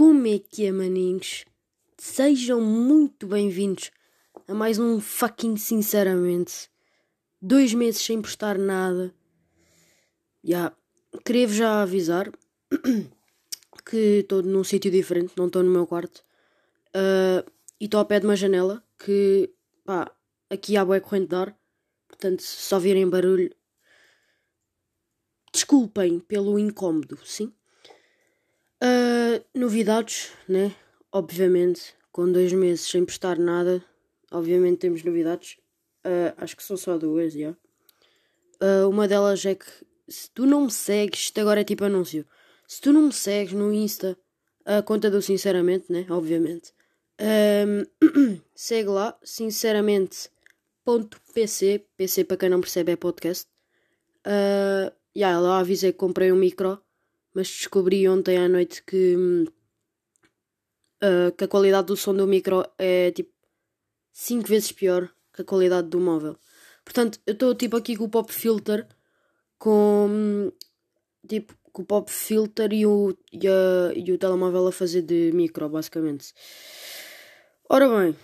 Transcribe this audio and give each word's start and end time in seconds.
Como 0.00 0.26
é 0.26 0.38
que 0.38 0.64
é, 0.64 0.72
maninhos? 0.72 1.44
Sejam 1.98 2.58
muito 2.58 3.26
bem-vindos 3.26 3.90
a 4.48 4.54
mais 4.54 4.78
um 4.78 4.98
fucking 4.98 5.58
sinceramente. 5.58 6.70
Dois 7.38 7.74
meses 7.74 8.00
sem 8.00 8.22
postar 8.22 8.56
nada. 8.56 9.14
Já, 10.42 10.74
queria-vos 11.22 11.54
já 11.54 11.82
avisar 11.82 12.32
que 13.84 14.20
estou 14.20 14.42
num 14.42 14.64
sítio 14.64 14.90
diferente, 14.90 15.34
não 15.36 15.48
estou 15.48 15.62
no 15.62 15.70
meu 15.70 15.86
quarto. 15.86 16.24
Uh, 16.96 17.44
e 17.78 17.84
estou 17.84 17.98
ao 17.98 18.06
pé 18.06 18.20
de 18.20 18.26
uma 18.26 18.36
janela 18.36 18.82
que, 18.98 19.52
pá, 19.84 20.10
aqui 20.48 20.78
há 20.78 20.84
boa 20.86 20.98
corrente 20.98 21.28
de 21.28 21.36
ar. 21.36 21.54
Portanto, 22.08 22.40
se 22.40 22.56
só 22.56 22.78
virem 22.78 23.06
barulho, 23.06 23.54
desculpem 25.52 26.20
pelo 26.20 26.58
incómodo, 26.58 27.18
sim? 27.22 27.52
Uh, 28.82 29.44
novidades, 29.54 30.32
né? 30.48 30.74
Obviamente, 31.12 31.94
com 32.10 32.30
dois 32.30 32.52
meses 32.52 32.86
sem 32.86 33.04
postar 33.04 33.38
nada, 33.38 33.84
obviamente 34.30 34.78
temos 34.78 35.04
novidades. 35.04 35.58
Uh, 36.04 36.32
acho 36.38 36.56
que 36.56 36.62
são 36.62 36.76
só 36.76 36.96
duas, 36.96 37.32
já. 37.34 37.50
Uh, 37.50 38.88
uma 38.88 39.06
delas 39.06 39.44
é 39.44 39.54
que 39.54 39.66
se 40.08 40.30
tu 40.30 40.46
não 40.46 40.64
me 40.64 40.70
segues, 40.70 41.20
isto 41.20 41.40
agora 41.40 41.60
é 41.60 41.64
tipo 41.64 41.84
anúncio. 41.84 42.26
Se 42.66 42.80
tu 42.80 42.92
não 42.92 43.02
me 43.02 43.12
segues 43.12 43.52
no 43.52 43.72
Insta, 43.72 44.18
a 44.64 44.82
conta 44.82 45.10
do 45.10 45.20
Sinceramente, 45.20 45.90
né? 45.90 46.06
Obviamente. 46.08 46.72
Um, 47.20 48.40
segue 48.54 48.88
lá, 48.88 49.18
sinceramente. 49.22 50.30
Ponto 50.84 51.20
PC, 51.34 51.86
PC 51.96 52.24
para 52.24 52.36
quem 52.36 52.48
não 52.48 52.60
percebe 52.60 52.92
é 52.92 52.96
podcast. 52.96 53.46
Uh, 54.26 54.92
yeah, 55.16 55.38
lá 55.38 55.60
avisei 55.60 55.92
que 55.92 55.98
comprei 55.98 56.32
um 56.32 56.36
micro 56.36 56.80
mas 57.34 57.48
descobri 57.48 58.08
ontem 58.08 58.36
à 58.38 58.48
noite 58.48 58.82
que, 58.82 59.16
uh, 61.02 61.32
que 61.36 61.44
a 61.44 61.48
qualidade 61.48 61.86
do 61.88 61.96
som 61.96 62.14
do 62.14 62.26
micro 62.26 62.64
é 62.78 63.10
tipo 63.10 63.32
5 64.12 64.48
vezes 64.48 64.72
pior 64.72 65.08
que 65.32 65.42
a 65.42 65.44
qualidade 65.44 65.88
do 65.88 66.00
móvel. 66.00 66.36
Portanto, 66.84 67.20
eu 67.26 67.34
estou 67.34 67.54
tipo 67.54 67.76
aqui 67.76 67.96
com 67.96 68.04
o 68.04 68.08
pop 68.08 68.32
filter 68.32 68.86
com 69.58 70.52
tipo 71.28 71.54
com 71.72 71.82
o 71.82 71.84
pop 71.84 72.10
filter 72.10 72.72
e 72.72 72.86
o, 72.86 73.16
e, 73.32 73.46
a, 73.46 73.92
e 73.94 74.12
o 74.12 74.18
telemóvel 74.18 74.66
a 74.66 74.72
fazer 74.72 75.02
de 75.02 75.30
micro, 75.32 75.68
basicamente. 75.68 76.34
Ora 77.68 77.88
bem, 77.88 78.16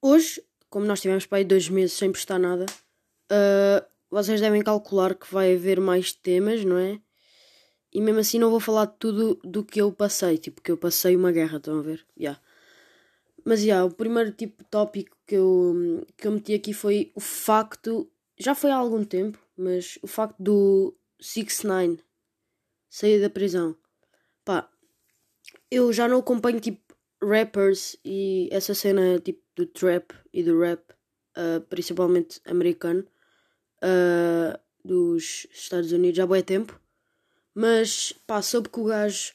hoje, 0.00 0.42
como 0.68 0.86
nós 0.86 1.00
tivemos 1.00 1.26
para 1.26 1.38
aí 1.38 1.44
dois 1.44 1.68
meses 1.68 1.92
sem 1.92 2.10
prestar 2.10 2.38
nada, 2.38 2.64
uh, 3.30 3.84
vocês 4.10 4.40
devem 4.40 4.62
calcular 4.62 5.14
que 5.14 5.32
vai 5.32 5.54
haver 5.54 5.80
mais 5.80 6.12
temas, 6.12 6.64
não 6.64 6.78
é? 6.78 7.00
E 7.92 8.00
mesmo 8.00 8.20
assim 8.20 8.38
não 8.38 8.50
vou 8.50 8.60
falar 8.60 8.86
de 8.86 8.94
tudo 8.98 9.40
do 9.42 9.64
que 9.64 9.80
eu 9.80 9.92
passei, 9.92 10.38
tipo, 10.38 10.62
que 10.62 10.70
eu 10.70 10.76
passei 10.76 11.16
uma 11.16 11.32
guerra, 11.32 11.58
estão 11.58 11.78
a 11.78 11.82
ver? 11.82 12.06
Yeah. 12.18 12.40
Mas 13.44 13.62
yeah, 13.62 13.84
o 13.84 13.90
primeiro 13.90 14.32
tipo 14.32 14.62
tópico 14.64 15.16
que 15.26 15.34
eu, 15.34 16.06
que 16.16 16.26
eu 16.26 16.32
meti 16.32 16.54
aqui 16.54 16.72
foi 16.72 17.10
o 17.14 17.20
facto, 17.20 18.10
já 18.38 18.54
foi 18.54 18.70
há 18.70 18.76
algum 18.76 19.04
tempo, 19.04 19.38
mas 19.56 19.98
o 20.02 20.06
facto 20.06 20.36
do 20.38 20.96
6 21.20 21.64
9 21.64 21.98
sair 22.88 23.20
da 23.20 23.30
prisão. 23.30 23.76
Pá, 24.44 24.68
eu 25.70 25.92
já 25.92 26.08
não 26.08 26.18
acompanho 26.18 26.60
tipo 26.60 26.94
rappers 27.22 27.96
e 28.04 28.48
essa 28.50 28.74
cena 28.74 29.18
tipo 29.20 29.42
do 29.54 29.66
trap 29.66 30.12
e 30.32 30.42
do 30.42 30.58
rap, 30.60 30.82
uh, 31.36 31.60
principalmente 31.68 32.40
americano, 32.44 33.06
uh, 33.82 34.58
dos 34.84 35.46
Estados 35.52 35.92
Unidos, 35.92 36.16
já 36.16 36.24
há 36.24 36.26
bem 36.26 36.42
tempo. 36.42 36.80
Mas 37.54 38.12
pá, 38.26 38.40
soube 38.42 38.68
que 38.68 38.80
o 38.80 38.84
gajo 38.84 39.32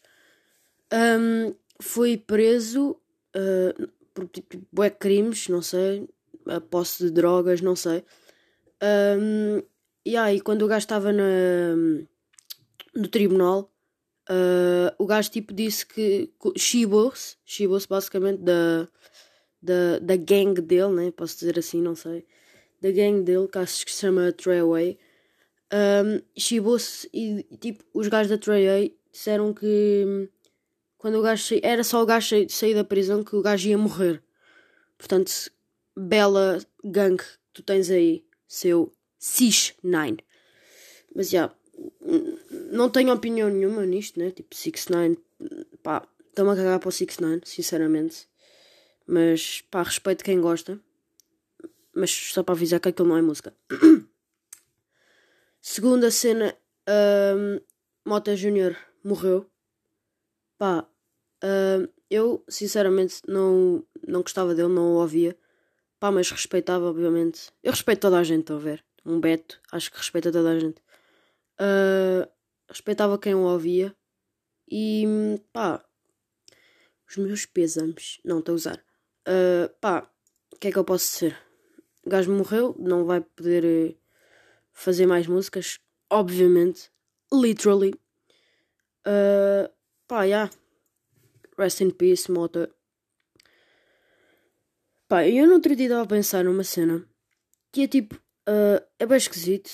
um, 0.93 1.53
foi 1.81 2.17
preso 2.17 2.91
uh, 3.35 3.87
por 4.13 4.27
tipo 4.27 4.61
bué 4.71 4.89
crimes, 4.89 5.49
não 5.49 5.61
sei, 5.61 6.07
a 6.45 6.61
posse 6.61 7.03
de 7.03 7.11
drogas, 7.11 7.61
não 7.61 7.75
sei. 7.75 8.03
Um, 8.81 9.61
e 10.05 10.15
aí, 10.15 10.39
quando 10.39 10.61
o 10.63 10.67
gajo 10.67 10.83
estava 10.83 11.11
no 11.11 13.07
tribunal, 13.11 13.73
uh, 14.29 14.93
o 14.97 15.05
gajo 15.05 15.31
tipo 15.31 15.53
disse 15.53 15.85
que 15.85 16.31
chibou-se, 16.57 17.35
chibou-se 17.45 17.87
basicamente 17.87 18.41
da, 18.41 18.87
da, 19.61 19.99
da 19.99 20.15
gang 20.15 20.61
dele, 20.61 20.93
né? 20.93 21.11
Posso 21.11 21.39
dizer 21.39 21.59
assim, 21.59 21.81
não 21.81 21.95
sei. 21.95 22.25
Da 22.81 22.91
gang 22.91 23.21
dele, 23.23 23.47
que 23.47 23.57
acho 23.57 23.85
que 23.85 23.91
se 23.91 24.01
chama 24.01 24.31
Treyway 24.31 24.97
um, 25.75 26.21
chibou-se 26.37 27.09
e 27.13 27.43
tipo, 27.59 27.83
os 27.93 28.07
gajos 28.07 28.29
da 28.29 28.37
Trey 28.37 28.95
disseram 29.11 29.53
que 29.53 30.29
quando 30.97 31.19
o 31.19 31.21
gajo 31.21 31.43
saí, 31.43 31.59
era 31.61 31.83
só 31.83 32.01
o 32.01 32.05
gajo 32.05 32.29
sair, 32.29 32.49
sair 32.49 32.73
da 32.73 32.83
prisão 32.83 33.23
que 33.23 33.35
o 33.35 33.41
gajo 33.41 33.67
ia 33.67 33.77
morrer. 33.77 34.23
Portanto, 34.97 35.51
bela 35.95 36.59
gangue 36.83 37.23
que 37.23 37.37
tu 37.53 37.61
tens 37.61 37.89
aí, 37.89 38.25
seu 38.47 38.91
Cis 39.19 39.73
9. 39.83 40.17
Mas 41.13 41.29
já, 41.29 41.37
yeah, 41.37 41.55
não 42.71 42.89
tenho 42.89 43.13
opinião 43.13 43.49
nenhuma 43.49 43.85
nisto, 43.85 44.19
né? 44.19 44.31
Tipo, 44.31 44.55
6 44.55 44.87
9 44.87 45.17
pá, 45.83 46.07
estão 46.29 46.49
a 46.49 46.55
cagar 46.55 46.79
para 46.79 46.89
o 46.89 46.91
6 46.91 47.19
9 47.19 47.41
sinceramente. 47.45 48.27
Mas 49.05 49.61
pá, 49.69 49.83
respeito 49.83 50.23
quem 50.23 50.39
gosta. 50.39 50.79
Mas 51.93 52.11
só 52.11 52.43
para 52.43 52.53
avisar 52.53 52.79
que 52.79 52.89
aquilo 52.89 53.09
não 53.09 53.17
é 53.17 53.21
música. 53.21 53.53
Segunda 55.67 56.11
cena, 56.11 56.55
um, 57.35 57.59
Mota 58.07 58.35
Júnior 58.35 58.77
morreu. 59.03 59.49
Pá, 60.59 60.87
um, 61.43 61.87
eu 62.07 62.45
sinceramente 62.47 63.19
não, 63.27 63.83
não 64.07 64.21
gostava 64.21 64.53
dele, 64.53 64.67
não 64.67 64.91
o 64.91 65.01
ouvia. 65.01 65.35
Pá, 65.99 66.11
mas 66.11 66.29
respeitava, 66.29 66.85
obviamente. 66.85 67.51
Eu 67.63 67.71
respeito 67.71 68.01
toda 68.01 68.19
a 68.19 68.23
gente, 68.23 68.41
estão 68.41 68.57
a 68.57 68.59
ver? 68.59 68.85
Um 69.03 69.19
Beto, 69.19 69.59
acho 69.71 69.91
que 69.91 69.97
respeita 69.97 70.31
toda 70.31 70.51
a 70.51 70.59
gente. 70.59 70.79
Uh, 71.59 72.29
respeitava 72.69 73.17
quem 73.17 73.33
o 73.33 73.39
ouvia. 73.39 73.95
E 74.69 75.03
pá, 75.51 75.83
os 77.09 77.17
meus 77.17 77.47
pêsames. 77.47 78.19
Não, 78.23 78.37
estou 78.37 78.53
a 78.53 78.55
usar. 78.55 78.85
Uh, 79.27 79.67
pá, 79.81 80.07
o 80.53 80.57
que 80.59 80.67
é 80.67 80.71
que 80.71 80.77
eu 80.77 80.85
posso 80.85 81.11
dizer? 81.11 81.35
O 82.05 82.09
gajo 82.11 82.31
morreu, 82.31 82.75
não 82.77 83.03
vai 83.03 83.19
poder 83.19 83.65
eh, 83.65 83.95
fazer 84.75 85.07
mais 85.07 85.25
músicas, 85.25 85.79
obviamente, 86.11 86.91
literally. 87.33 87.95
Uh, 89.07 89.71
pá, 90.07 90.25
yeah. 90.25 90.51
Rest 91.57 91.81
in 91.81 91.89
peace, 91.89 92.29
Mota. 92.29 92.69
Pá, 95.07 95.27
eu 95.27 95.47
no 95.47 95.53
outro 95.53 95.75
dia 95.75 95.85
estava 95.85 96.03
a 96.03 96.07
pensar 96.07 96.43
numa 96.43 96.63
cena 96.63 97.07
que 97.71 97.81
é 97.83 97.87
tipo, 97.87 98.15
uh, 98.47 98.85
é 98.97 99.05
bem 99.05 99.17
esquisito, 99.17 99.69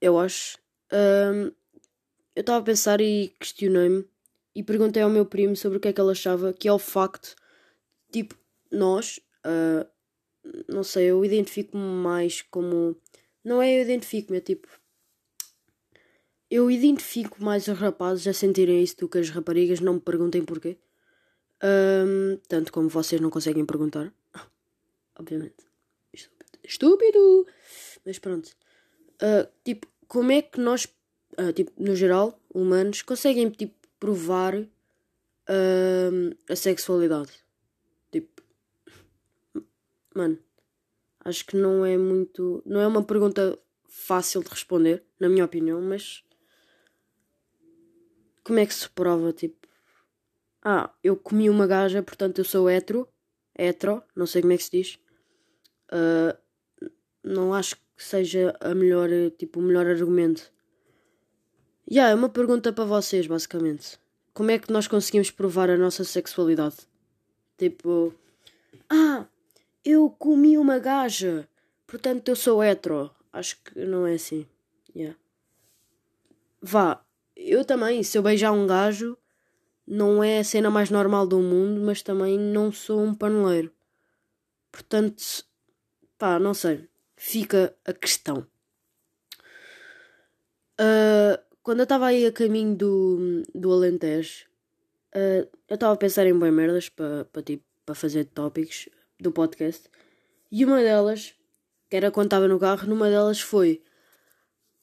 eu 0.00 0.18
acho. 0.18 0.58
Uh, 0.92 1.54
eu 2.34 2.40
estava 2.40 2.58
a 2.58 2.62
pensar 2.62 3.00
e 3.00 3.28
questionei-me 3.38 4.04
e 4.54 4.62
perguntei 4.62 5.02
ao 5.02 5.08
meu 5.08 5.24
primo 5.24 5.54
sobre 5.54 5.78
o 5.78 5.80
que 5.80 5.88
é 5.88 5.92
que 5.92 6.00
ele 6.00 6.10
achava, 6.10 6.52
que 6.52 6.66
é 6.66 6.72
o 6.72 6.78
facto, 6.78 7.36
tipo, 8.10 8.36
nós, 8.72 9.20
uh, 9.46 9.88
não 10.68 10.82
sei, 10.82 11.06
eu 11.06 11.24
identifico-me 11.24 11.82
mais 11.82 12.42
como 12.42 13.00
não 13.44 13.60
é 13.60 13.78
eu 13.78 13.82
identifico-me, 13.82 14.38
é 14.38 14.40
tipo. 14.40 14.66
Eu 16.50 16.70
identifico 16.70 17.42
mais 17.42 17.68
os 17.68 17.78
rapazes 17.78 18.26
a 18.26 18.32
sentirem 18.32 18.82
isso 18.82 18.96
do 18.98 19.08
que 19.08 19.18
as 19.18 19.28
raparigas, 19.28 19.80
não 19.80 19.94
me 19.94 20.00
perguntem 20.00 20.44
porquê. 20.44 20.78
Um, 21.62 22.38
tanto 22.48 22.72
como 22.72 22.88
vocês 22.88 23.20
não 23.20 23.30
conseguem 23.30 23.66
perguntar. 23.66 24.12
Obviamente. 25.18 25.64
Estúpido. 26.12 26.58
Estúpido! 26.62 27.46
Mas 28.04 28.18
pronto. 28.18 28.50
Uh, 29.16 29.48
tipo, 29.64 29.86
como 30.08 30.32
é 30.32 30.42
que 30.42 30.60
nós, 30.60 30.86
uh, 31.38 31.52
tipo, 31.52 31.72
no 31.78 31.94
geral, 31.94 32.38
humanos, 32.52 33.02
conseguem, 33.02 33.50
tipo, 33.50 33.74
provar 33.98 34.56
uh, 34.56 34.68
a 36.48 36.56
sexualidade? 36.56 37.32
Tipo. 38.10 38.42
Mano. 40.14 40.38
Acho 41.24 41.46
que 41.46 41.56
não 41.56 41.84
é 41.84 41.96
muito. 41.96 42.62
Não 42.66 42.80
é 42.80 42.86
uma 42.86 43.02
pergunta 43.02 43.58
fácil 43.88 44.42
de 44.42 44.50
responder, 44.50 45.02
na 45.18 45.28
minha 45.28 45.44
opinião, 45.44 45.80
mas. 45.80 46.22
Como 48.44 48.58
é 48.58 48.66
que 48.66 48.74
se 48.74 48.88
prova? 48.90 49.32
Tipo. 49.32 49.66
Ah, 50.62 50.92
eu 51.02 51.16
comi 51.16 51.48
uma 51.48 51.66
gaja, 51.66 52.02
portanto 52.02 52.38
eu 52.38 52.44
sou 52.44 52.68
hetero. 52.68 53.08
Hetero, 53.58 54.02
não 54.14 54.26
sei 54.26 54.42
como 54.42 54.52
é 54.52 54.56
que 54.56 54.64
se 54.64 54.70
diz. 54.70 54.98
Uh, 55.90 56.36
não 57.22 57.54
acho 57.54 57.76
que 57.76 57.82
seja 57.96 58.54
a 58.60 58.74
melhor, 58.74 59.08
tipo, 59.38 59.60
o 59.60 59.62
melhor 59.62 59.86
argumento. 59.86 60.52
Yeah, 61.90 62.10
é 62.10 62.14
uma 62.14 62.28
pergunta 62.28 62.72
para 62.72 62.84
vocês, 62.84 63.26
basicamente. 63.26 63.98
Como 64.32 64.50
é 64.50 64.58
que 64.58 64.72
nós 64.72 64.88
conseguimos 64.88 65.30
provar 65.30 65.70
a 65.70 65.76
nossa 65.76 66.04
sexualidade? 66.04 66.76
Tipo. 67.56 68.14
Ah, 68.90 69.26
eu 69.84 70.08
comi 70.10 70.56
uma 70.56 70.78
gaja, 70.78 71.48
portanto 71.86 72.28
eu 72.28 72.36
sou 72.36 72.62
hetero. 72.62 73.10
Acho 73.32 73.60
que 73.62 73.84
não 73.84 74.06
é 74.06 74.14
assim. 74.14 74.46
Yeah. 74.94 75.18
Vá, 76.62 77.04
eu 77.36 77.64
também, 77.64 78.02
se 78.02 78.16
eu 78.16 78.22
beijar 78.22 78.52
um 78.52 78.66
gajo, 78.66 79.18
não 79.86 80.22
é 80.22 80.38
a 80.38 80.44
cena 80.44 80.70
mais 80.70 80.88
normal 80.88 81.26
do 81.26 81.40
mundo, 81.40 81.80
mas 81.82 82.00
também 82.00 82.38
não 82.38 82.72
sou 82.72 83.00
um 83.02 83.14
paneleiro. 83.14 83.72
Portanto, 84.72 85.22
pá, 86.16 86.38
não 86.38 86.54
sei. 86.54 86.88
Fica 87.16 87.76
a 87.84 87.92
questão. 87.92 88.46
Uh, 90.80 91.38
quando 91.62 91.80
eu 91.80 91.84
estava 91.84 92.06
aí 92.06 92.26
a 92.26 92.32
caminho 92.32 92.74
do, 92.74 93.42
do 93.54 93.72
Alentejo, 93.72 94.46
uh, 95.14 95.48
eu 95.68 95.74
estava 95.74 95.92
a 95.92 95.96
pensar 95.96 96.26
em 96.26 96.38
bem 96.38 96.50
merdas 96.50 96.88
para 96.88 97.24
pa, 97.26 97.42
tipo, 97.42 97.64
pa 97.84 97.94
fazer 97.94 98.24
tópicos 98.26 98.88
do 99.24 99.32
podcast. 99.32 99.90
E 100.52 100.64
uma 100.64 100.76
delas, 100.76 101.34
que 101.90 101.96
era 101.96 102.10
quando 102.10 102.26
estava 102.26 102.46
no 102.46 102.58
carro, 102.58 102.86
numa 102.86 103.08
delas 103.08 103.40
foi 103.40 103.82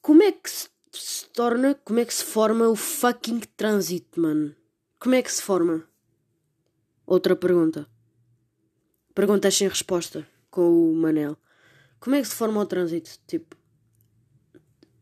como 0.02 0.22
é 0.22 0.32
que 0.32 0.50
se, 0.50 0.68
se 0.92 1.26
torna, 1.28 1.74
como 1.76 2.00
é 2.00 2.04
que 2.04 2.12
se 2.12 2.24
forma 2.24 2.68
o 2.68 2.76
fucking 2.76 3.40
trânsito, 3.56 4.20
mano? 4.20 4.54
Como 4.98 5.14
é 5.14 5.22
que 5.22 5.32
se 5.32 5.40
forma? 5.40 5.88
Outra 7.06 7.34
pergunta. 7.34 7.88
Perguntas 9.14 9.56
sem 9.56 9.68
resposta 9.68 10.26
com 10.50 10.90
o 10.90 10.94
Manel. 10.94 11.36
Como 12.00 12.16
é 12.16 12.20
que 12.20 12.28
se 12.28 12.34
forma 12.34 12.60
o 12.60 12.66
trânsito? 12.66 13.10
Tipo, 13.26 13.56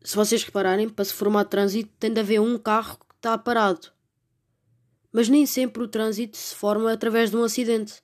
se 0.03 0.15
vocês 0.15 0.43
repararem, 0.43 0.87
para 0.87 1.05
se 1.05 1.13
formar 1.13 1.45
trânsito 1.45 1.91
tem 1.99 2.13
de 2.13 2.19
haver 2.19 2.39
um 2.39 2.57
carro 2.57 2.97
que 2.97 3.15
está 3.15 3.37
parado. 3.37 3.87
Mas 5.11 5.27
nem 5.29 5.45
sempre 5.45 5.83
o 5.83 5.87
trânsito 5.87 6.37
se 6.37 6.55
forma 6.55 6.91
através 6.91 7.31
de 7.31 7.37
um 7.37 7.43
acidente. 7.43 8.03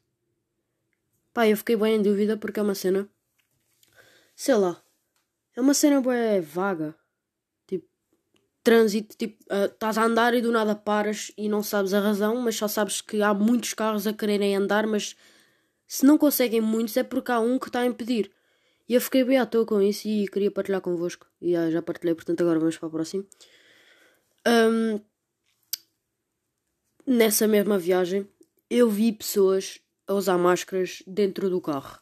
Pá, 1.37 1.47
eu 1.47 1.55
fiquei 1.55 1.75
bem 1.75 1.97
em 1.97 2.01
dúvida 2.01 2.35
porque 2.35 2.59
é 2.59 2.63
uma 2.63 2.73
cena. 2.73 3.07
Sei 4.35 4.55
lá. 4.55 4.83
É 5.55 5.61
uma 5.61 5.75
cena 5.75 6.01
bem 6.01 6.41
vaga. 6.41 6.95
Tipo, 7.67 7.87
trânsito, 8.63 9.15
tipo, 9.15 9.43
uh, 9.43 9.65
estás 9.65 9.99
a 9.99 10.03
andar 10.03 10.33
e 10.33 10.41
do 10.41 10.51
nada 10.51 10.73
paras 10.73 11.31
e 11.37 11.47
não 11.47 11.61
sabes 11.61 11.93
a 11.93 11.99
razão, 11.99 12.37
mas 12.37 12.55
só 12.55 12.67
sabes 12.67 13.01
que 13.01 13.21
há 13.21 13.35
muitos 13.35 13.75
carros 13.75 14.07
a 14.07 14.13
quererem 14.13 14.55
andar, 14.55 14.87
mas 14.87 15.15
se 15.87 16.07
não 16.07 16.17
conseguem 16.17 16.59
muitos 16.59 16.97
é 16.97 17.03
porque 17.03 17.31
há 17.31 17.39
um 17.39 17.59
que 17.59 17.67
está 17.67 17.81
a 17.81 17.85
impedir. 17.85 18.31
E 18.89 18.95
eu 18.95 18.99
fiquei 18.99 19.23
bem 19.23 19.37
à 19.37 19.45
toa 19.45 19.63
com 19.63 19.79
isso 19.79 20.07
e 20.07 20.27
queria 20.27 20.49
partilhar 20.49 20.81
convosco. 20.81 21.27
E 21.39 21.51
já, 21.51 21.69
já 21.69 21.83
partilhei, 21.83 22.15
portanto 22.15 22.41
agora 22.41 22.57
vamos 22.57 22.79
para 22.79 22.87
o 22.87 22.91
próximo. 22.91 23.27
Um, 24.47 24.99
nessa 27.05 27.47
mesma 27.47 27.77
viagem, 27.77 28.27
eu 28.71 28.89
vi 28.89 29.11
pessoas 29.11 29.79
a 30.07 30.13
usar 30.13 30.37
máscaras 30.37 31.03
dentro 31.05 31.49
do 31.49 31.61
carro. 31.61 31.99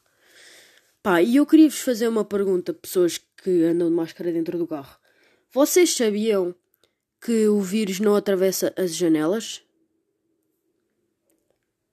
Pá, 1.02 1.22
e 1.22 1.36
eu 1.36 1.46
queria 1.46 1.70
vos 1.70 1.80
fazer 1.80 2.08
uma 2.08 2.24
pergunta, 2.26 2.74
pessoas 2.74 3.18
que 3.18 3.64
andam 3.64 3.90
de 3.90 3.96
máscara 3.96 4.32
dentro 4.32 4.58
do 4.58 4.68
carro. 4.68 4.98
Vocês 5.52 5.96
sabiam 5.96 6.56
que 7.22 7.48
o 7.48 7.62
vírus 7.62 8.00
não 8.00 8.16
atravessa 8.16 8.74
as 8.78 8.96
janelas? 8.96 9.64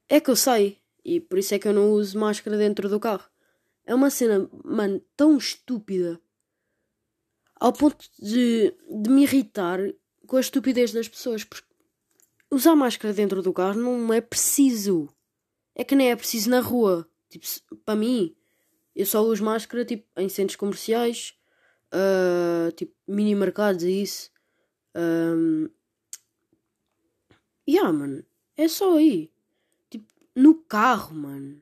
É 0.09 0.21
que 0.21 0.31
eu 0.31 0.37
sei, 0.37 0.79
e 1.05 1.21
por 1.21 1.39
isso 1.39 1.55
é 1.55 1.59
que 1.59 1.67
eu 1.67 1.73
não 1.73 1.93
uso 1.93 2.19
máscara 2.19 2.57
dentro 2.57 2.89
do 2.89 3.01
carro. 3.01 3.29
É 3.85 3.95
uma 3.95 4.11
cena, 4.11 4.49
mano, 4.65 5.03
tão 5.17 5.37
estúpida. 5.37 6.21
Ao 7.57 7.73
ponto 7.73 8.05
de, 8.19 8.75
de 8.89 9.11
me 9.11 9.23
irritar 9.23 9.79
com 10.27 10.37
a 10.37 10.41
estupidez 10.41 10.93
das 10.93 11.09
pessoas. 11.09 11.45
Porque 11.45 11.67
usar 12.51 12.75
máscara 12.75 13.13
dentro 13.13 13.43
do 13.43 13.53
carro 13.53 13.81
não 13.81 14.13
é 14.13 14.21
preciso. 14.21 15.09
É 15.75 15.85
que 15.85 15.95
nem 15.95 16.11
é 16.11 16.17
preciso 16.17 16.51
na 16.51 16.61
rua. 16.61 17.09
Tipo, 17.29 17.47
para 17.85 17.97
mim, 17.97 18.35
eu 18.95 19.07
só 19.07 19.23
uso 19.23 19.43
máscara 19.45 19.85
tipo, 19.85 20.07
em 20.17 20.29
centros 20.29 20.57
comerciais, 20.57 21.35
uh, 21.93 22.71
tipo, 22.73 22.95
mini 23.07 23.35
mercados 23.35 23.83
e 23.83 24.03
isso. 24.03 24.31
Um, 24.95 25.69
yeah, 27.69 27.93
mano. 27.93 28.25
É 28.57 28.69
só 28.69 28.99
aí. 28.99 29.31
Tipo, 29.91 30.07
no 30.37 30.55
carro, 30.55 31.15
mano. 31.15 31.61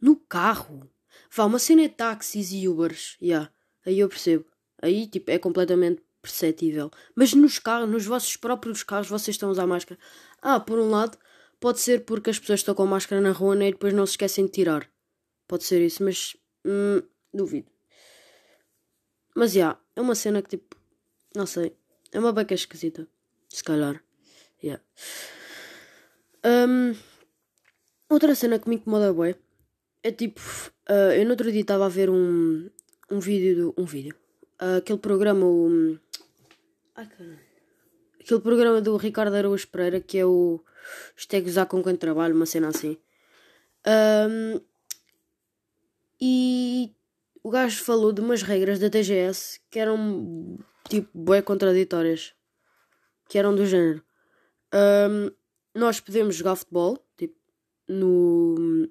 No 0.00 0.16
carro. 0.16 0.90
Vá, 1.30 1.44
uma 1.44 1.58
cena 1.58 1.82
é 1.82 1.88
táxis 1.88 2.52
e 2.52 2.68
Ubers. 2.68 3.16
Yeah, 3.22 3.50
aí 3.86 4.00
eu 4.00 4.08
percebo. 4.08 4.44
Aí, 4.82 5.06
tipo, 5.06 5.30
é 5.30 5.38
completamente 5.38 6.02
perceptível. 6.20 6.90
Mas 7.14 7.32
nos 7.34 7.58
carros, 7.58 7.88
nos 7.88 8.04
vossos 8.04 8.36
próprios 8.36 8.82
carros, 8.82 9.08
vocês 9.08 9.34
estão 9.34 9.48
a 9.48 9.52
usar 9.52 9.66
máscara. 9.66 10.00
Ah, 10.42 10.58
por 10.58 10.78
um 10.78 10.90
lado, 10.90 11.16
pode 11.64 11.80
ser 11.80 12.04
porque 12.04 12.28
as 12.28 12.38
pessoas 12.38 12.60
estão 12.60 12.74
com 12.74 12.84
máscara 12.84 13.22
na 13.22 13.32
rua 13.32 13.54
né, 13.54 13.68
e 13.68 13.72
depois 13.72 13.94
não 13.94 14.04
se 14.04 14.12
esquecem 14.12 14.44
de 14.44 14.52
tirar. 14.52 14.86
Pode 15.48 15.64
ser 15.64 15.80
isso, 15.80 16.04
mas 16.04 16.36
hum, 16.62 17.00
duvido. 17.32 17.70
Mas 19.34 19.52
já, 19.52 19.58
yeah, 19.58 19.80
é 19.96 20.00
uma 20.02 20.14
cena 20.14 20.42
que 20.42 20.50
tipo, 20.50 20.76
não 21.34 21.46
sei, 21.46 21.74
é 22.12 22.18
uma 22.18 22.34
beca 22.34 22.52
esquisita. 22.52 23.08
Se 23.48 23.64
calhar. 23.64 24.04
Yeah. 24.62 24.84
Um, 26.44 26.94
outra 28.10 28.34
cena 28.34 28.58
que 28.58 28.68
me 28.68 28.76
incomoda 28.76 29.14
bem 29.14 29.34
é 30.02 30.12
tipo, 30.12 30.42
uh, 30.90 31.12
eu 31.16 31.24
no 31.24 31.30
outro 31.30 31.50
dia 31.50 31.62
estava 31.62 31.86
a 31.86 31.88
ver 31.88 32.10
um, 32.10 32.68
um 33.10 33.20
vídeo 33.20 33.56
do. 33.56 33.82
Um 33.82 33.86
vídeo. 33.86 34.14
Uh, 34.60 34.76
aquele 34.80 34.98
programa, 34.98 35.46
o. 35.46 35.98
Ai 36.94 37.06
caralho. 37.06 37.43
Aquele 38.24 38.40
programa 38.40 38.80
do 38.80 38.96
Ricardo 38.96 39.34
Araújo 39.34 39.68
Pereira 39.68 40.00
que 40.00 40.16
é 40.16 40.24
o. 40.24 40.58
Isto 41.14 41.34
é 41.34 41.64
com 41.66 41.82
quem 41.82 41.94
trabalho, 41.94 42.34
uma 42.34 42.46
cena 42.46 42.68
assim. 42.68 42.96
Um, 43.86 44.58
e 46.18 46.90
o 47.42 47.50
gajo 47.50 47.84
falou 47.84 48.14
de 48.14 48.22
umas 48.22 48.40
regras 48.40 48.78
da 48.78 48.88
TGS 48.88 49.60
que 49.70 49.78
eram 49.78 50.56
tipo 50.88 51.10
bem 51.12 51.42
contraditórias. 51.42 52.32
Que 53.28 53.36
eram 53.38 53.54
do 53.54 53.66
género. 53.66 54.02
Um, 54.72 55.30
nós 55.78 56.00
podemos 56.00 56.34
jogar 56.34 56.56
futebol, 56.56 56.98
tipo, 57.18 57.36
no, 57.86 58.88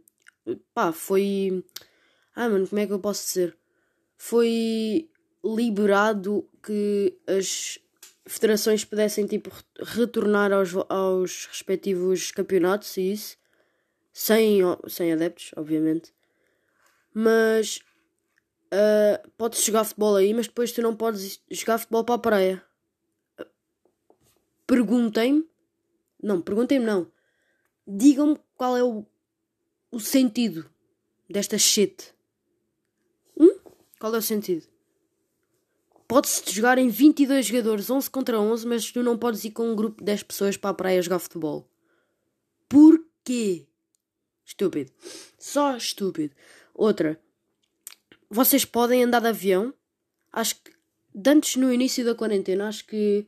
pá, 0.75 0.91
foi. 0.91 1.65
Ah, 2.35 2.47
mano, 2.49 2.67
como 2.67 2.79
é 2.79 2.85
que 2.85 2.93
eu 2.93 2.99
posso 2.99 3.25
dizer? 3.25 3.57
Foi 4.15 5.09
liberado 5.43 6.47
que 6.61 7.17
as 7.25 7.79
federações 8.25 8.85
pudessem, 8.85 9.25
tipo, 9.25 9.51
retornar 9.79 10.51
aos, 10.51 10.73
aos 10.89 11.45
respectivos 11.45 12.31
campeonatos 12.31 12.95
e 12.97 13.11
isso. 13.11 13.37
Sem, 14.11 14.59
sem 14.87 15.11
adeptos, 15.11 15.51
obviamente. 15.55 16.13
Mas. 17.13 17.79
Uh, 18.73 19.29
podes 19.37 19.63
jogar 19.63 19.83
futebol 19.83 20.15
aí, 20.15 20.33
mas 20.33 20.47
depois 20.47 20.71
tu 20.71 20.81
não 20.81 20.95
podes 20.95 21.39
jogar 21.51 21.77
futebol 21.77 22.03
para 22.03 22.15
a 22.15 22.19
praia. 22.19 22.65
Perguntem-me. 24.65 25.47
Não, 26.21 26.41
perguntem-me 26.41 26.85
não. 26.85 27.11
Digam-me 27.85 28.39
qual 28.57 28.75
é 28.75 28.83
o 28.83 29.05
o 29.93 29.99
sentido 29.99 30.67
desta 31.29 31.55
shit? 31.55 32.15
Hum? 33.39 33.59
Qual 33.99 34.15
é 34.15 34.17
o 34.17 34.21
sentido? 34.23 34.67
Pode-se 36.13 36.43
jogar 36.53 36.77
em 36.77 36.89
22 36.89 37.47
jogadores, 37.47 37.89
11 37.89 38.07
contra 38.07 38.39
11, 38.39 38.67
mas 38.67 38.91
tu 38.91 39.01
não 39.01 39.17
podes 39.17 39.43
ir 39.45 39.49
com 39.49 39.71
um 39.71 39.75
grupo 39.75 39.97
de 39.97 40.05
10 40.05 40.21
pessoas 40.21 40.55
para 40.55 40.69
a 40.69 40.73
praia 40.75 41.01
jogar 41.01 41.17
futebol. 41.17 41.67
Porquê? 42.69 43.65
Estúpido. 44.45 44.91
Só 45.39 45.75
estúpido. 45.75 46.35
Outra. 46.71 47.19
Vocês 48.29 48.63
podem 48.63 49.03
andar 49.03 49.21
de 49.21 49.29
avião. 49.29 49.73
Acho 50.31 50.53
que 50.57 50.71
antes 51.27 51.55
no 51.55 51.73
início 51.73 52.05
da 52.05 52.13
quarentena 52.13 52.67
acho 52.67 52.85
que 52.85 53.25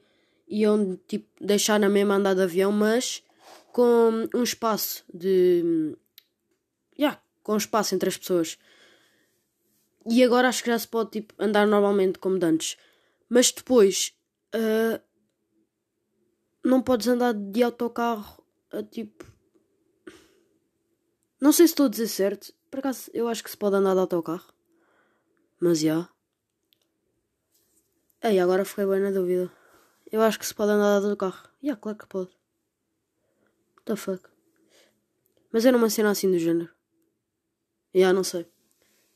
iam 0.48 0.96
tipo 1.08 1.28
deixar 1.44 1.80
na 1.80 1.90
mesma 1.90 2.18
andar 2.18 2.36
de 2.36 2.44
avião, 2.44 2.72
mas 2.72 3.24
com 3.74 4.30
um 4.32 4.44
espaço 4.44 5.04
de 5.12 5.98
yeah, 6.96 7.20
com 7.42 7.58
espaço 7.58 7.96
entre 7.96 8.10
as 8.10 8.18
pessoas. 8.18 8.60
E 10.08 10.24
agora 10.24 10.50
acho 10.50 10.64
que 10.64 10.70
já 10.70 10.78
se 10.78 10.88
pode 10.88 11.12
tipo, 11.12 11.34
andar 11.40 11.66
normalmente 11.66 12.20
como 12.20 12.44
antes. 12.44 12.78
Mas 13.28 13.52
depois 13.52 14.16
uh, 14.54 15.02
não 16.64 16.82
podes 16.82 17.08
andar 17.08 17.34
de 17.34 17.64
autocarro 17.64 18.44
a 18.72 18.84
tipo. 18.84 19.26
Não 21.42 21.52
sei 21.52 21.68
se 21.68 21.74
estou 21.74 21.88
a 21.88 21.90
dizer 21.90 22.08
certo. 22.08 22.54
Por 22.70 22.80
acaso 22.80 23.10
eu 23.14 23.28
acho 23.28 23.44
que 23.44 23.50
se 23.50 23.58
pode 23.58 23.76
andar 23.76 23.94
de 23.94 24.00
autocarro. 24.00 24.54
Mas 25.60 25.80
já. 25.80 25.86
Yeah. 25.86 26.10
Ei, 28.24 28.40
agora 28.40 28.66
fiquei 28.66 28.86
bem 28.86 29.00
na 29.00 29.12
dúvida. 29.12 29.52
Eu 30.12 30.22
acho 30.22 30.40
que 30.40 30.46
se 30.46 30.54
pode 30.54 30.72
andar 30.72 31.00
de 31.00 31.06
autocarro. 31.06 31.44
Já, 31.44 31.52
yeah, 31.64 31.82
claro 31.82 31.98
que 31.98 32.08
pode. 32.08 32.30
What 33.76 33.86
the 33.86 33.96
fuck? 33.96 34.30
Mas 35.52 35.66
era 35.66 35.78
uma 35.78 35.90
cena 35.90 36.12
assim 36.12 36.30
do 36.30 36.38
género. 36.38 36.74
Já, 37.94 38.12
não 38.12 38.24
sei. 38.24 38.46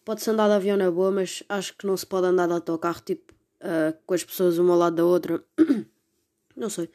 Pode-se 0.10 0.32
andar 0.32 0.48
de 0.48 0.56
avião 0.56 0.76
na 0.76 0.90
boa, 0.90 1.12
mas 1.12 1.44
acho 1.48 1.78
que 1.78 1.86
não 1.86 1.96
se 1.96 2.04
pode 2.04 2.26
andar 2.26 2.48
de 2.48 2.54
autocarro, 2.54 3.00
tipo, 3.00 3.32
uh, 3.62 3.96
com 4.08 4.16
as 4.16 4.24
pessoas 4.24 4.58
uma 4.58 4.74
ao 4.74 4.80
lado 4.80 4.96
da 4.96 5.06
outra. 5.06 5.44
não 6.58 6.68
sei. 6.68 6.86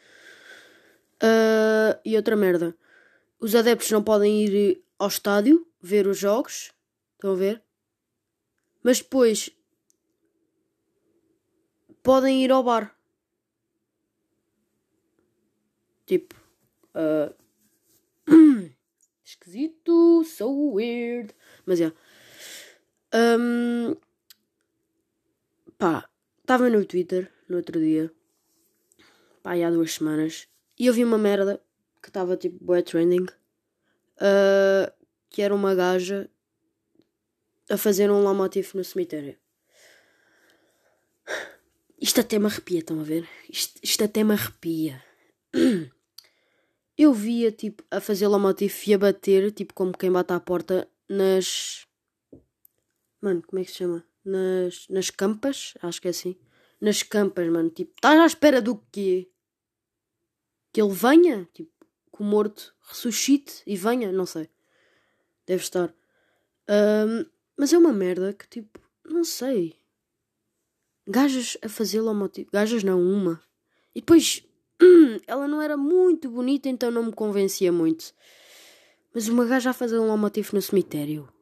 Uh, 1.22 1.94
e 2.04 2.16
outra 2.16 2.34
merda. 2.34 2.76
Os 3.38 3.54
adeptos 3.54 3.88
não 3.92 4.02
podem 4.02 4.44
ir 4.44 4.82
ao 4.98 5.06
estádio 5.06 5.64
ver 5.80 6.08
os 6.08 6.18
jogos. 6.18 6.72
Estão 7.12 7.34
a 7.34 7.36
ver? 7.36 7.62
Mas 8.82 8.98
depois 8.98 9.48
podem 12.02 12.42
ir 12.42 12.50
ao 12.50 12.64
bar. 12.64 12.98
Tipo, 16.04 16.34
Uh, 16.96 17.32
esquisito, 19.24 20.24
so 20.24 20.72
weird. 20.72 21.32
Mas 21.64 21.80
é. 21.80 21.84
Yeah. 21.84 22.03
Um, 23.14 23.94
pá, 25.78 26.08
estava 26.40 26.68
no 26.68 26.84
Twitter 26.84 27.30
no 27.48 27.58
outro 27.58 27.78
dia. 27.78 28.12
Pá, 29.42 29.54
há 29.54 29.70
duas 29.70 29.94
semanas. 29.94 30.48
E 30.78 30.86
eu 30.86 30.92
vi 30.92 31.04
uma 31.04 31.18
merda 31.18 31.62
que 32.02 32.08
estava 32.08 32.36
tipo 32.36 32.62
boa 32.64 32.82
trending. 32.82 33.26
Uh, 34.16 34.92
que 35.30 35.42
era 35.42 35.54
uma 35.54 35.74
gaja 35.74 36.28
a 37.68 37.76
fazer 37.76 38.10
um 38.10 38.22
lamotif 38.22 38.74
no 38.74 38.84
cemitério. 38.84 39.36
Isto 42.00 42.20
até 42.20 42.38
me 42.38 42.46
arrepia, 42.46 42.80
estão 42.80 43.00
a 43.00 43.02
ver? 43.02 43.28
Isto, 43.48 43.80
isto 43.82 44.04
até 44.04 44.22
me 44.22 44.32
arrepia. 44.32 45.02
Eu 46.96 47.12
via, 47.12 47.50
tipo, 47.50 47.82
a 47.90 48.00
fazer 48.00 48.28
lamotif 48.28 48.88
e 48.88 48.94
a 48.94 48.98
bater, 48.98 49.50
tipo, 49.50 49.74
como 49.74 49.96
quem 49.96 50.12
bate 50.12 50.32
à 50.32 50.38
porta 50.38 50.88
nas. 51.08 51.86
Mano, 53.24 53.42
como 53.46 53.58
é 53.58 53.64
que 53.64 53.70
se 53.70 53.78
chama? 53.78 54.04
Nas, 54.22 54.86
nas 54.90 55.08
campas, 55.08 55.72
acho 55.80 55.98
que 55.98 56.08
é 56.08 56.10
assim. 56.10 56.36
Nas 56.78 57.02
campas, 57.02 57.48
mano. 57.48 57.70
Tipo, 57.70 57.92
estás 57.96 58.20
à 58.20 58.26
espera 58.26 58.60
do 58.60 58.76
quê? 58.92 59.30
Que 60.70 60.82
ele 60.82 60.92
venha? 60.92 61.48
Tipo, 61.54 61.72
que 62.14 62.22
o 62.22 62.22
morto 62.22 62.74
ressuscite 62.82 63.62
e 63.66 63.78
venha? 63.78 64.12
Não 64.12 64.26
sei. 64.26 64.50
Deve 65.46 65.62
estar. 65.62 65.94
Um, 66.68 67.24
mas 67.56 67.72
é 67.72 67.78
uma 67.78 67.94
merda 67.94 68.34
que, 68.34 68.46
tipo, 68.46 68.78
não 69.02 69.24
sei. 69.24 69.74
Gajas 71.08 71.56
a 71.62 71.68
fazer 71.70 72.02
lomotivo. 72.02 72.50
Gajas 72.52 72.84
não, 72.84 73.00
uma. 73.00 73.42
E 73.94 74.00
depois, 74.00 74.46
ela 75.26 75.48
não 75.48 75.62
era 75.62 75.78
muito 75.78 76.28
bonita, 76.28 76.68
então 76.68 76.90
não 76.90 77.04
me 77.04 77.12
convencia 77.12 77.72
muito. 77.72 78.12
Mas 79.14 79.28
uma 79.28 79.46
gaja 79.46 79.70
a 79.70 79.72
fazer 79.72 79.98
um 79.98 80.08
lomotivo 80.08 80.50
no 80.56 80.60
cemitério. 80.60 81.32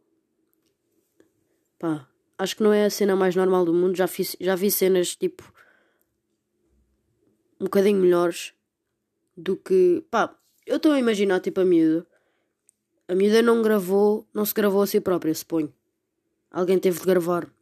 Pá, 1.83 2.09
acho 2.39 2.55
que 2.55 2.63
não 2.63 2.73
é 2.73 2.85
a 2.85 2.91
cena 2.91 3.17
mais 3.17 3.35
normal 3.35 3.65
do 3.65 3.75
mundo. 3.75 3.97
Já, 3.97 4.07
fiz, 4.07 4.37
já 4.41 4.55
vi 4.55 4.71
cenas, 4.71 5.17
tipo, 5.17 5.43
um 7.59 7.65
bocadinho 7.65 8.01
melhores 8.01 8.55
do 9.37 9.57
que. 9.57 10.05
Pá, 10.09 10.33
eu 10.65 10.77
estou 10.77 10.93
a 10.93 11.01
imaginar, 11.01 11.41
tipo, 11.41 11.61
a 11.61 11.65
miúda. 11.65 12.07
A 13.09 13.17
miúda 13.17 13.43
não 13.43 13.63
gravou, 13.63 14.25
não 14.33 14.45
se 14.45 14.55
gravou 14.55 14.81
a 14.81 14.87
si 14.87 15.01
própria, 15.01 15.35
suponho. 15.35 15.75
Alguém 16.53 16.79
teve 16.79 17.01
de 17.01 17.05
gravar. 17.05 17.53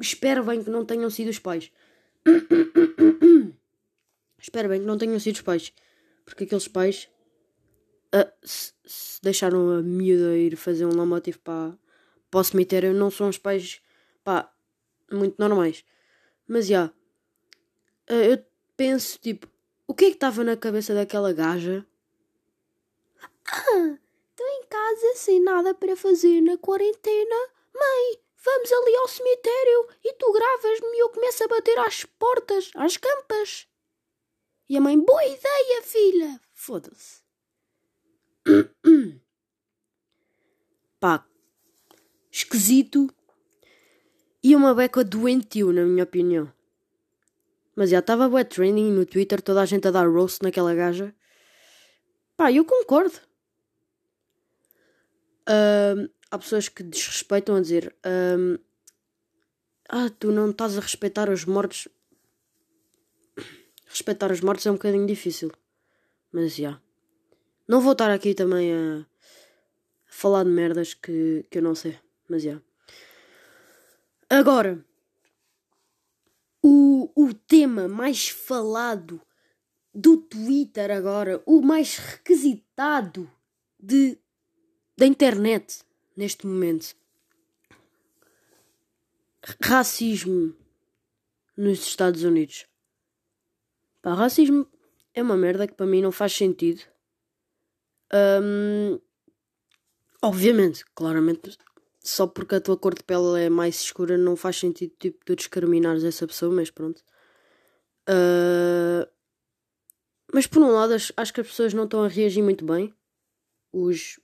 Espero 0.00 0.44
bem 0.44 0.62
que 0.62 0.70
não 0.70 0.84
tenham 0.84 1.10
sido 1.10 1.30
os 1.30 1.40
pais. 1.40 1.72
Espero 4.38 4.68
bem 4.68 4.82
que 4.82 4.86
não 4.86 4.96
tenham 4.96 5.18
sido 5.18 5.34
os 5.34 5.42
pais. 5.42 5.72
Porque 6.24 6.44
aqueles 6.44 6.68
pais 6.68 7.10
uh, 8.14 8.30
se, 8.40 8.72
se, 8.84 9.20
deixaram 9.20 9.78
a 9.78 9.82
miúda 9.82 10.38
ir 10.38 10.54
fazer 10.54 10.86
um 10.86 10.94
lamotivo 10.94 11.40
para, 11.40 11.76
para 12.30 12.40
o 12.40 12.44
cemitério 12.44 12.94
não 12.94 13.10
são 13.10 13.28
os 13.28 13.38
pais 13.38 13.80
pá, 14.24 14.52
muito 15.10 15.36
normais. 15.38 15.84
Mas 16.46 16.66
já. 16.66 16.92
Yeah, 18.10 18.30
eu 18.32 18.44
penso 18.76 19.18
tipo, 19.18 19.48
o 19.86 19.94
que 19.94 20.06
é 20.06 20.08
que 20.08 20.14
estava 20.14 20.44
na 20.44 20.56
cabeça 20.56 20.94
daquela 20.94 21.32
gaja? 21.32 21.86
Ah, 23.46 23.98
estou 24.30 24.46
em 24.46 24.66
casa 24.66 25.14
sem 25.16 25.40
nada 25.42 25.74
para 25.74 25.96
fazer 25.96 26.40
na 26.40 26.56
quarentena. 26.58 27.36
Mãe, 27.74 28.20
vamos 28.44 28.72
ali 28.72 28.96
ao 28.96 29.08
cemitério 29.08 29.88
e 30.04 30.12
tu 30.14 30.32
gravas-me 30.32 30.96
e 30.96 31.00
eu 31.00 31.08
começo 31.10 31.44
a 31.44 31.48
bater 31.48 31.78
às 31.78 32.04
portas, 32.04 32.70
às 32.74 32.96
campas. 32.96 33.66
E 34.68 34.76
a 34.76 34.80
mãe, 34.80 34.98
boa 35.00 35.24
ideia, 35.24 35.82
filha! 35.82 36.40
Foda-se. 36.52 37.22
Pá, 41.00 41.27
esquisito 42.38 43.08
e 44.42 44.54
uma 44.54 44.74
beca 44.74 45.04
doentio, 45.04 45.72
na 45.72 45.84
minha 45.84 46.04
opinião. 46.04 46.52
Mas 47.74 47.90
já 47.90 47.98
estava 47.98 48.28
bué 48.28 48.44
trending 48.44 48.92
no 48.92 49.06
Twitter, 49.06 49.40
toda 49.42 49.62
a 49.62 49.66
gente 49.66 49.86
a 49.86 49.90
dar 49.90 50.08
roast 50.08 50.42
naquela 50.42 50.74
gaja. 50.74 51.14
Pá, 52.36 52.52
eu 52.52 52.64
concordo. 52.64 53.16
Uh, 55.48 56.10
há 56.30 56.38
pessoas 56.38 56.68
que 56.68 56.82
desrespeitam 56.82 57.56
a 57.56 57.60
dizer: 57.60 57.94
um, 58.04 58.58
Ah, 59.88 60.10
tu 60.10 60.30
não 60.30 60.50
estás 60.50 60.76
a 60.76 60.80
respeitar 60.80 61.30
os 61.30 61.44
mortos. 61.44 61.88
Respeitar 63.86 64.30
os 64.30 64.40
mortos 64.40 64.66
é 64.66 64.70
um 64.70 64.74
bocadinho 64.74 65.06
difícil. 65.06 65.50
Mas 66.32 66.54
já. 66.54 66.62
Yeah. 66.62 66.82
Não 67.66 67.80
vou 67.80 67.92
estar 67.92 68.10
aqui 68.10 68.34
também 68.34 68.72
a, 68.72 69.06
falar 70.06 70.44
de 70.44 70.50
merdas 70.50 70.94
que, 70.94 71.46
que 71.50 71.58
eu 71.58 71.62
não 71.62 71.74
sei. 71.74 71.98
Mas 72.28 72.42
já. 72.42 72.50
Yeah. 72.50 72.66
Agora. 74.28 74.84
O, 76.62 77.10
o 77.14 77.32
tema 77.32 77.86
mais 77.86 78.28
falado 78.28 79.22
do 79.94 80.16
Twitter 80.16 80.90
agora, 80.90 81.42
o 81.46 81.62
mais 81.62 81.96
requisitado 81.96 83.30
de, 83.78 84.18
da 84.96 85.06
internet 85.06 85.82
neste 86.16 86.46
momento. 86.46 86.96
Racismo 89.62 90.54
nos 91.56 91.80
Estados 91.80 92.22
Unidos. 92.22 92.66
Pá, 94.02 94.14
racismo 94.14 94.66
é 95.14 95.22
uma 95.22 95.36
merda 95.36 95.66
que 95.66 95.74
para 95.74 95.86
mim 95.86 96.02
não 96.02 96.12
faz 96.12 96.32
sentido. 96.32 96.82
Um, 98.12 99.00
obviamente, 100.22 100.84
claramente, 100.94 101.58
só 102.00 102.26
porque 102.26 102.56
a 102.56 102.60
tua 102.60 102.76
cor 102.76 102.94
de 102.94 103.02
pele 103.02 103.44
é 103.44 103.48
mais 103.50 103.80
escura 103.80 104.16
não 104.16 104.36
faz 104.36 104.56
sentido 104.56 104.92
tipo, 104.98 105.24
tu 105.24 105.36
discriminares 105.36 106.04
essa 106.04 106.26
pessoa, 106.26 106.54
mas 106.54 106.70
pronto. 106.70 107.02
Uh, 108.08 109.06
mas 110.32 110.46
por 110.46 110.62
um 110.62 110.70
lado 110.72 110.94
acho 110.94 111.34
que 111.34 111.40
as 111.40 111.46
pessoas 111.46 111.74
não 111.74 111.84
estão 111.84 112.02
a 112.02 112.08
reagir 112.08 112.42
muito 112.42 112.64
bem. 112.64 112.94
Os 113.72 114.18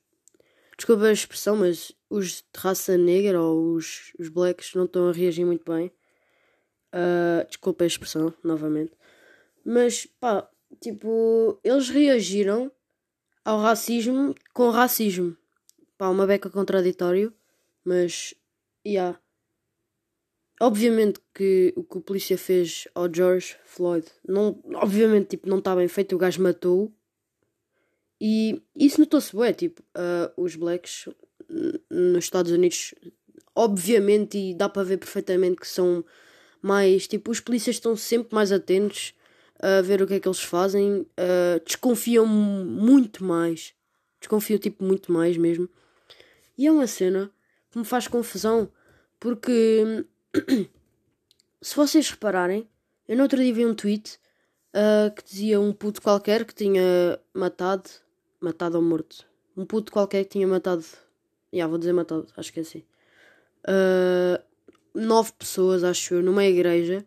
desculpa 0.76 1.04
a 1.04 1.12
expressão, 1.12 1.56
mas 1.56 1.92
os 2.10 2.36
de 2.36 2.44
raça 2.56 2.96
negra 2.96 3.40
ou 3.40 3.74
os, 3.74 4.12
os 4.18 4.28
blacks 4.28 4.74
não 4.74 4.84
estão 4.84 5.08
a 5.08 5.12
reagir 5.12 5.44
muito 5.44 5.70
bem. 5.70 5.92
Uh, 6.92 7.46
desculpa 7.48 7.84
a 7.84 7.86
expressão, 7.86 8.32
novamente. 8.42 8.92
Mas, 9.64 10.06
pá, 10.20 10.48
tipo, 10.80 11.58
eles 11.64 11.88
reagiram 11.88 12.70
ao 13.44 13.60
racismo 13.60 14.34
com 14.52 14.70
racismo. 14.70 15.36
Pá, 15.98 16.08
uma 16.08 16.26
beca 16.26 16.50
contraditório, 16.50 17.32
mas, 17.84 18.34
yeah. 18.86 19.18
Obviamente 20.60 21.20
que 21.34 21.72
o 21.76 21.82
que 21.82 21.98
o 21.98 22.00
polícia 22.00 22.38
fez 22.38 22.86
ao 22.94 23.12
George 23.12 23.56
Floyd, 23.64 24.06
não, 24.26 24.60
obviamente, 24.74 25.30
tipo, 25.30 25.48
não 25.48 25.58
está 25.58 25.74
bem 25.74 25.88
feito, 25.88 26.14
o 26.14 26.18
gajo 26.18 26.42
matou 26.42 26.92
e 28.20 28.62
isso 28.74 29.00
notou-se 29.00 29.36
bem, 29.36 29.52
tipo, 29.52 29.82
uh, 29.82 30.42
os 30.42 30.56
blacks 30.56 31.08
nos 31.90 32.24
Estados 32.24 32.52
Unidos, 32.52 32.94
obviamente, 33.54 34.38
e 34.38 34.54
dá 34.54 34.68
para 34.68 34.84
ver 34.84 34.98
perfeitamente 34.98 35.56
que 35.56 35.68
são 35.68 36.04
mais, 36.62 37.06
tipo, 37.06 37.30
os 37.30 37.40
polícias 37.40 37.76
estão 37.76 37.94
sempre 37.96 38.34
mais 38.34 38.50
atentos 38.50 39.12
a 39.60 39.82
ver 39.82 40.02
o 40.02 40.06
que 40.06 40.14
é 40.14 40.20
que 40.20 40.26
eles 40.26 40.42
fazem, 40.42 41.00
uh, 41.00 41.64
desconfiam 41.64 42.26
muito 42.26 43.22
mais, 43.24 43.74
desconfiam, 44.20 44.58
tipo, 44.58 44.84
muito 44.84 45.12
mais 45.12 45.36
mesmo. 45.36 45.68
E 46.56 46.66
é 46.66 46.72
uma 46.72 46.86
cena 46.86 47.30
que 47.74 47.78
me 47.78 47.84
faz 47.84 48.06
confusão, 48.06 48.70
porque 49.18 50.06
se 51.60 51.74
vocês 51.74 52.08
repararem, 52.08 52.68
eu 53.08 53.16
no 53.16 53.24
outro 53.24 53.42
dia 53.42 53.52
vi 53.52 53.66
um 53.66 53.74
tweet 53.74 54.16
uh, 54.72 55.12
que 55.12 55.24
dizia 55.24 55.60
um 55.60 55.72
puto 55.72 56.00
qualquer 56.00 56.44
que 56.44 56.54
tinha 56.54 57.18
matado 57.34 57.90
matado 58.40 58.76
ou 58.76 58.82
morto. 58.82 59.26
Um 59.56 59.66
puto 59.66 59.90
qualquer 59.90 60.22
que 60.24 60.30
tinha 60.30 60.46
matado. 60.46 60.82
Já, 60.82 60.98
yeah, 61.52 61.68
vou 61.68 61.78
dizer 61.78 61.92
matado, 61.92 62.26
acho 62.36 62.52
que 62.52 62.60
é 62.60 62.62
assim. 62.62 62.84
Uh, 63.66 64.40
nove 64.94 65.32
pessoas, 65.32 65.82
acho 65.82 66.14
eu, 66.14 66.22
numa 66.22 66.44
igreja. 66.44 67.04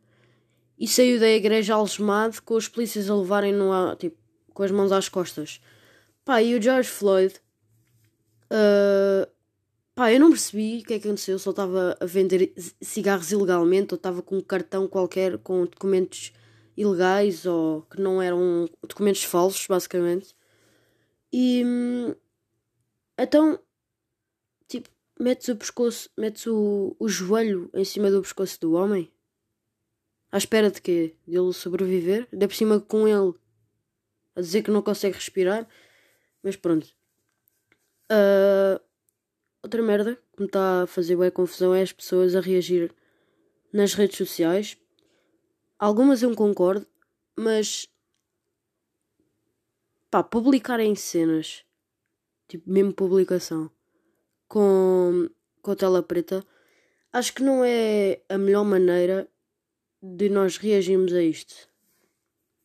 E 0.77 0.87
saiu 0.87 1.19
da 1.19 1.29
igreja 1.29 1.75
algemado 1.75 2.41
com 2.43 2.55
os 2.55 2.67
polícias 2.67 3.09
a 3.09 3.15
levarem 3.15 3.53
no 3.53 3.95
tipo, 3.95 4.17
com 4.53 4.63
as 4.63 4.71
mãos 4.71 4.91
às 4.91 5.07
costas. 5.07 5.61
Pá, 6.25 6.41
e 6.41 6.55
o 6.55 6.61
George 6.61 6.89
Floyd. 6.89 7.35
Uh, 8.51 9.36
pá, 9.97 10.13
eu 10.13 10.19
não 10.19 10.29
percebi 10.29 10.77
o 10.77 10.85
que 10.85 10.93
é 10.93 10.99
que 10.99 11.07
aconteceu. 11.07 11.39
Só 11.39 11.49
estava 11.49 11.97
a 11.99 12.05
vender 12.05 12.53
cigarros 12.79 13.31
ilegalmente 13.31 13.95
ou 13.95 13.97
estava 13.97 14.21
com 14.21 14.37
um 14.37 14.41
cartão 14.41 14.87
qualquer 14.87 15.39
com 15.39 15.65
documentos 15.65 16.31
ilegais 16.77 17.47
ou 17.47 17.81
que 17.81 17.99
não 17.99 18.21
eram 18.21 18.69
documentos 18.87 19.23
falsos, 19.23 19.65
basicamente. 19.65 20.35
E 21.33 21.63
então, 23.17 23.59
tipo, 24.67 24.87
metes 25.19 25.47
o 25.47 25.55
pescoço, 25.55 26.09
metes 26.15 26.45
o, 26.45 26.95
o 26.99 27.09
joelho 27.09 27.67
em 27.73 27.83
cima 27.83 28.11
do 28.11 28.21
pescoço 28.21 28.61
do 28.61 28.73
homem 28.73 29.11
à 30.31 30.37
espera 30.37 30.69
de 30.69 30.79
quê? 30.79 31.15
De 31.27 31.37
ele 31.37 31.53
sobreviver? 31.53 32.27
Ainda 32.31 32.47
por 32.47 32.53
cima 32.53 32.79
com 32.79 33.07
ele 33.07 33.33
a 34.35 34.41
dizer 34.41 34.61
que 34.61 34.69
não 34.69 34.83
consegue 34.83 35.15
respirar. 35.15 35.67
Mas 36.43 36.55
pronto. 36.55 36.87
Uh, 38.11 38.79
outra 39.67 39.81
merda 39.83 40.15
que 40.33 40.39
me 40.39 40.45
está 40.45 40.83
a 40.83 40.87
fazer 40.87 41.17
bem 41.17 41.29
confusão 41.29 41.75
é 41.75 41.81
as 41.81 41.91
pessoas 41.91 42.35
a 42.35 42.39
reagir 42.39 42.95
nas 43.71 43.93
redes 43.93 44.17
sociais. 44.17 44.77
Algumas 45.77 46.23
eu 46.23 46.33
concordo, 46.33 46.87
mas 47.35 47.89
pá, 50.09 50.23
publicarem 50.23 50.95
cenas, 50.95 51.65
tipo 52.47 52.71
mesmo 52.71 52.93
publicação, 52.93 53.69
com, 54.47 55.29
com 55.61 55.75
tela 55.75 56.01
preta, 56.01 56.45
acho 57.11 57.33
que 57.33 57.43
não 57.43 57.63
é 57.63 58.21
a 58.29 58.37
melhor 58.37 58.63
maneira 58.63 59.27
de 60.01 60.29
nós 60.29 60.55
reagirmos 60.55 61.11
a 61.11 61.21
isto. 61.21 61.67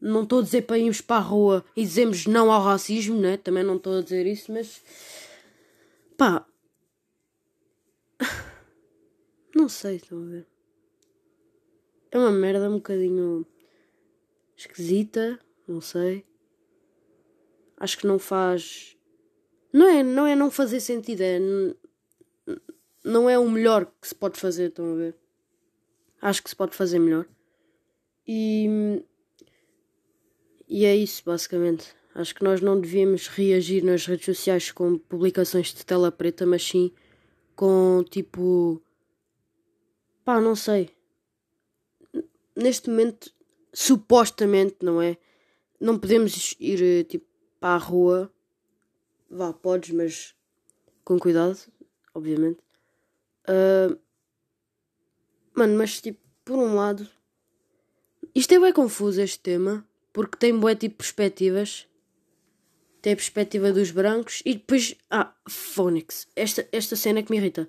Não 0.00 0.22
estou 0.22 0.38
a 0.38 0.42
dizer 0.42 0.62
para 0.62 0.78
irmos 0.78 1.00
para 1.00 1.16
a 1.16 1.20
rua 1.20 1.64
e 1.76 1.82
dizemos 1.82 2.26
não 2.26 2.50
ao 2.52 2.62
racismo, 2.62 3.20
né? 3.20 3.36
Também 3.36 3.64
não 3.64 3.76
estou 3.76 3.98
a 3.98 4.02
dizer 4.02 4.26
isso, 4.26 4.52
mas 4.52 4.82
pá, 6.16 6.46
não 9.62 9.68
sei, 9.68 9.96
estão 9.96 10.20
a 10.20 10.26
ver. 10.26 10.46
É 12.10 12.18
uma 12.18 12.32
merda 12.32 12.68
um 12.68 12.74
bocadinho 12.74 13.46
esquisita, 14.56 15.38
não 15.68 15.80
sei. 15.80 16.26
Acho 17.76 17.96
que 17.96 18.06
não 18.06 18.18
faz. 18.18 18.96
Não 19.72 19.88
é 19.88 20.02
não, 20.02 20.26
é 20.26 20.34
não 20.34 20.50
fazer 20.50 20.80
sentido, 20.80 21.20
é. 21.20 21.38
Não 23.04 23.30
é 23.30 23.38
o 23.38 23.48
melhor 23.48 23.86
que 24.00 24.08
se 24.08 24.14
pode 24.14 24.38
fazer, 24.38 24.68
estão 24.68 24.92
a 24.92 24.96
ver? 24.96 25.16
Acho 26.20 26.42
que 26.42 26.50
se 26.50 26.56
pode 26.56 26.74
fazer 26.74 26.98
melhor. 26.98 27.26
E. 28.26 29.00
E 30.68 30.84
é 30.84 30.96
isso, 30.96 31.22
basicamente. 31.24 31.94
Acho 32.14 32.34
que 32.34 32.42
nós 32.42 32.60
não 32.60 32.80
devíamos 32.80 33.28
reagir 33.28 33.84
nas 33.84 34.06
redes 34.06 34.26
sociais 34.26 34.72
com 34.72 34.98
publicações 34.98 35.72
de 35.72 35.86
tela 35.86 36.10
preta, 36.10 36.44
mas 36.44 36.64
sim 36.66 36.92
com 37.54 38.04
tipo. 38.10 38.82
Pá, 40.24 40.40
não 40.40 40.54
sei. 40.54 40.90
Neste 42.54 42.90
momento, 42.90 43.32
supostamente, 43.72 44.76
não 44.82 45.00
é? 45.00 45.16
Não 45.80 45.98
podemos 45.98 46.54
ir 46.60 47.04
tipo 47.04 47.26
para 47.58 47.74
a 47.74 47.78
rua. 47.78 48.32
Vá, 49.30 49.52
podes, 49.52 49.90
mas 49.90 50.34
com 51.04 51.18
cuidado, 51.18 51.58
obviamente. 52.14 52.60
Uh, 53.48 53.98
mano, 55.54 55.76
mas 55.76 56.00
tipo, 56.00 56.20
por 56.44 56.58
um 56.58 56.74
lado, 56.74 57.08
isto 58.34 58.54
é 58.54 58.60
bem 58.60 58.72
confuso 58.72 59.20
este 59.20 59.40
tema, 59.40 59.86
porque 60.12 60.36
tem 60.36 60.58
bué 60.58 60.74
tipo 60.74 60.96
perspectivas. 60.96 61.86
Tem 63.00 63.14
a 63.14 63.16
perspectiva 63.16 63.72
dos 63.72 63.90
brancos 63.90 64.42
e 64.44 64.54
depois. 64.54 64.94
Ah, 65.10 65.34
Phonics. 65.48 66.28
Esta, 66.36 66.68
esta 66.70 66.94
cena 66.94 67.22
que 67.22 67.32
me 67.32 67.38
irrita. 67.38 67.68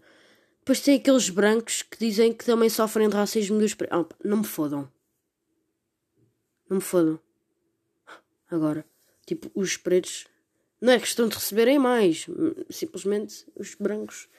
Depois 0.63 0.79
tem 0.79 0.95
aqueles 0.95 1.29
brancos 1.29 1.81
que 1.81 1.99
dizem 1.99 2.31
que 2.31 2.45
também 2.45 2.69
sofrem 2.69 3.09
de 3.09 3.15
racismo 3.17 3.59
dos 3.59 3.73
pretos. 3.73 3.99
Ah, 3.99 4.15
não 4.23 4.37
me 4.37 4.45
fodam. 4.45 4.89
Não 6.69 6.77
me 6.77 6.81
fodam. 6.81 7.19
Agora. 8.49 8.85
Tipo, 9.25 9.51
os 9.53 9.75
pretos 9.75 10.25
não 10.79 10.93
é 10.93 10.99
questão 10.99 11.27
de 11.27 11.35
receberem 11.35 11.77
mais, 11.77 12.27
simplesmente 12.69 13.45
os 13.55 13.75
brancos 13.75 14.29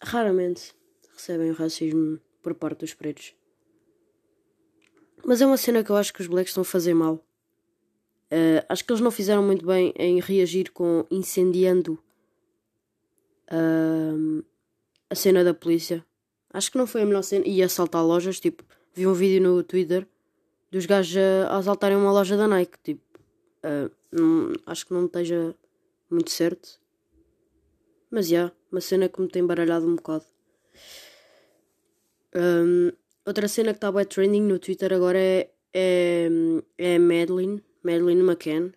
raramente 0.00 0.72
recebem 1.14 1.50
o 1.50 1.54
racismo 1.54 2.20
por 2.40 2.54
parte 2.54 2.80
dos 2.80 2.94
pretos. 2.94 3.34
Mas 5.24 5.40
é 5.40 5.46
uma 5.46 5.56
cena 5.56 5.82
que 5.82 5.90
eu 5.90 5.96
acho 5.96 6.12
que 6.12 6.20
os 6.20 6.28
blacks 6.28 6.50
estão 6.50 6.62
a 6.62 6.64
fazer 6.64 6.94
mal. 6.94 7.24
Uh, 8.32 8.64
acho 8.68 8.84
que 8.84 8.92
eles 8.92 9.02
não 9.02 9.10
fizeram 9.10 9.42
muito 9.42 9.66
bem 9.66 9.92
em 9.96 10.20
reagir 10.20 10.70
com 10.70 11.04
incendiando 11.10 11.98
uh, 13.50 14.44
a 15.10 15.14
cena 15.14 15.44
da 15.44 15.52
polícia. 15.52 16.04
Acho 16.52 16.70
que 16.72 16.78
não 16.78 16.86
foi 16.86 17.02
a 17.02 17.06
melhor 17.06 17.22
cena. 17.22 17.44
E 17.46 17.62
assaltar 17.62 18.04
lojas, 18.04 18.40
tipo, 18.40 18.64
vi 18.94 19.06
um 19.06 19.12
vídeo 19.12 19.42
no 19.42 19.62
Twitter 19.62 20.06
dos 20.70 20.86
gajos 20.86 21.16
a 21.48 21.56
assaltarem 21.58 21.98
uma 21.98 22.12
loja 22.12 22.36
da 22.36 22.48
Nike, 22.48 22.78
tipo. 22.82 23.02
Uh, 23.64 23.90
não, 24.10 24.52
acho 24.66 24.86
que 24.86 24.94
não 24.94 25.06
esteja 25.06 25.54
muito 26.08 26.30
certo. 26.30 26.80
Mas 28.10 28.26
já, 28.26 28.36
yeah, 28.36 28.54
uma 28.72 28.80
cena 28.80 29.08
que 29.08 29.20
me 29.20 29.28
tem 29.28 29.44
baralhado 29.44 29.86
um 29.86 29.96
bocado. 29.96 30.24
Um, 32.34 32.92
outra 33.26 33.48
cena 33.48 33.72
que 33.72 33.78
está 33.78 33.90
bem 33.92 34.04
trending 34.04 34.42
no 34.42 34.58
Twitter 34.58 34.92
agora 34.92 35.18
é, 35.18 35.50
é, 35.72 36.28
é 36.78 36.98
Madeline, 36.98 37.62
Madeline 37.82 38.22
McCann. 38.22 38.72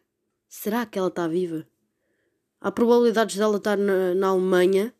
Será 0.48 0.86
que 0.86 1.00
ela 1.00 1.08
está 1.08 1.28
viva? 1.28 1.65
Há 2.62 2.72
probabilidades 2.72 3.36
dela 3.36 3.58
estar 3.58 3.78
na, 3.78 4.13
na 4.13 4.28
Alemanha. 4.28 4.93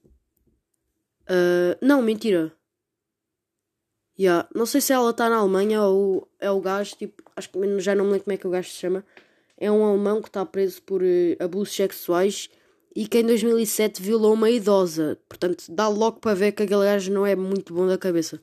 Uh, 1.30 1.78
não, 1.82 2.02
mentira. 2.02 2.52
Yeah. 4.20 4.48
Não 4.54 4.66
sei 4.66 4.82
se 4.82 4.94
ela 4.94 5.10
está 5.10 5.30
na 5.30 5.38
Alemanha 5.38 5.82
ou 5.82 6.30
é 6.40 6.50
o 6.52 6.62
gajo, 6.62 6.96
tipo, 6.96 7.24
acho 7.36 7.50
que 7.50 7.80
já 7.80 7.96
não 7.96 8.06
me 8.06 8.12
lembro 8.12 8.26
como 8.26 8.34
é 8.34 8.38
que 8.38 8.48
o 8.48 8.52
gajo 8.52 8.70
se 8.70 8.76
chama 8.76 9.04
é 9.58 9.72
um 9.72 9.86
alemão 9.86 10.22
que 10.22 10.28
está 10.28 10.46
preso 10.46 10.82
por 10.82 11.02
uh, 11.02 11.06
abusos 11.40 11.76
sexuais 11.76 12.50
e 12.96 13.08
que 13.08 13.20
em 13.20 13.26
2007 13.26 14.02
violou 14.02 14.34
uma 14.34 14.50
idosa. 14.50 15.18
Portanto, 15.28 15.66
dá 15.70 15.88
logo 15.88 16.20
para 16.20 16.36
ver 16.36 16.52
que 16.52 16.64
aquele 16.64 16.84
gajo 16.84 17.12
não 17.12 17.26
é 17.26 17.36
muito 17.36 17.74
bom 17.74 17.88
da 17.88 17.98
cabeça. 17.98 18.42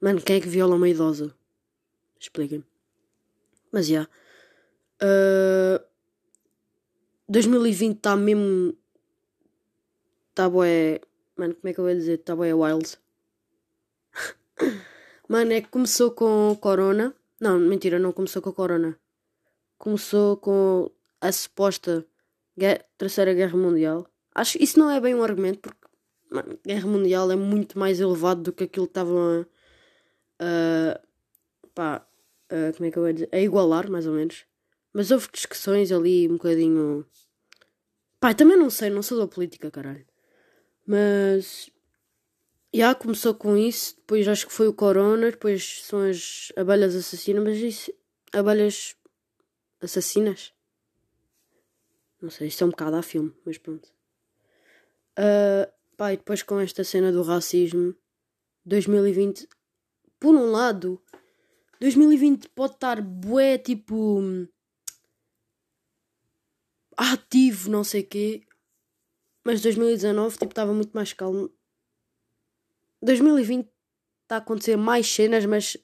Mano, 0.00 0.22
quem 0.22 0.36
é 0.36 0.40
que 0.40 0.48
viola 0.48 0.76
uma 0.76 0.88
idosa? 0.88 1.34
Expliquem. 2.18 2.64
Mas 3.70 3.86
já. 3.86 4.08
Yeah. 5.02 5.80
Uh, 5.82 5.84
2020 7.28 7.96
está 7.96 8.16
mesmo. 8.16 8.74
Está 10.30 10.48
boé. 10.48 11.00
Mano, 11.38 11.54
como 11.54 11.70
é 11.70 11.72
que 11.72 11.80
eu 11.80 11.84
vou 11.84 11.94
dizer? 11.94 12.18
Está 12.18 12.36
boé 12.36 12.52
wild. 12.52 12.98
Mano, 15.28 15.52
é 15.52 15.62
que 15.62 15.68
começou 15.68 16.10
com 16.10 16.54
Corona. 16.60 17.14
Não, 17.40 17.58
mentira, 17.58 17.98
não 17.98 18.12
começou 18.12 18.42
com 18.42 18.52
Corona 18.52 18.98
começou 19.78 20.36
com 20.36 20.90
a 21.20 21.32
suposta 21.32 22.04
guerra, 22.58 22.84
Terceira 22.98 23.32
Guerra 23.32 23.56
Mundial. 23.56 24.06
Acho 24.34 24.58
que 24.58 24.64
isso 24.64 24.78
não 24.78 24.90
é 24.90 25.00
bem 25.00 25.14
um 25.14 25.22
argumento, 25.22 25.60
porque 25.60 25.88
mano, 26.30 26.58
Guerra 26.66 26.86
Mundial 26.86 27.30
é 27.30 27.36
muito 27.36 27.78
mais 27.78 28.00
elevado 28.00 28.42
do 28.42 28.52
que 28.52 28.64
aquilo 28.64 28.86
que 28.86 28.90
estavam 28.90 29.46
a. 30.38 31.00
pá, 31.74 32.06
a, 32.50 32.72
como 32.74 32.86
é 32.88 32.90
que 32.90 32.98
eu 32.98 33.02
vou 33.02 33.12
dizer? 33.12 33.28
A 33.32 33.38
igualar, 33.38 33.88
mais 33.90 34.06
ou 34.06 34.14
menos. 34.14 34.44
Mas 34.92 35.10
houve 35.10 35.28
discussões 35.32 35.92
ali 35.92 36.28
um 36.28 36.32
bocadinho. 36.32 37.06
Pá, 38.20 38.34
também 38.34 38.56
não 38.56 38.68
sei, 38.68 38.90
não 38.90 39.02
sou 39.02 39.18
da 39.18 39.28
política, 39.28 39.70
caralho. 39.70 40.04
Mas. 40.88 41.70
Já 42.72 42.94
começou 42.94 43.34
com 43.34 43.56
isso, 43.56 43.96
depois 43.96 44.26
acho 44.26 44.46
que 44.46 44.52
foi 44.52 44.68
o 44.68 44.74
Corona, 44.74 45.30
depois 45.30 45.82
são 45.84 46.00
as 46.00 46.50
abelhas 46.56 46.94
assassinas, 46.94 47.44
mas 47.44 47.58
isso. 47.58 47.92
Abelhas 48.32 48.96
assassinas. 49.82 50.52
Não 52.20 52.30
sei, 52.30 52.48
isto 52.48 52.64
é 52.64 52.66
um 52.66 52.70
bocado 52.70 52.96
a 52.96 53.02
filme, 53.02 53.34
mas 53.44 53.58
pronto. 53.58 53.86
Uh, 55.18 55.70
pá, 55.96 56.12
e 56.12 56.16
depois 56.16 56.42
com 56.42 56.58
esta 56.58 56.82
cena 56.82 57.12
do 57.12 57.22
racismo, 57.22 57.94
2020, 58.64 59.46
por 60.18 60.34
um 60.34 60.50
lado, 60.50 61.02
2020 61.80 62.48
pode 62.50 62.74
estar 62.74 63.00
bué, 63.02 63.58
tipo, 63.58 64.22
ativo, 66.96 67.70
não 67.70 67.84
sei 67.84 68.02
quê, 68.02 68.42
mas 69.48 69.62
2019, 69.62 70.36
tipo, 70.36 70.52
estava 70.52 70.74
muito 70.74 70.90
mais 70.92 71.14
calmo. 71.14 71.50
2020 73.00 73.66
está 74.24 74.34
a 74.34 74.38
acontecer 74.40 74.76
mais 74.76 75.10
cenas, 75.10 75.46
mas 75.46 75.74